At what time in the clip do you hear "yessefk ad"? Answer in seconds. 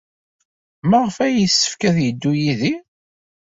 1.39-1.97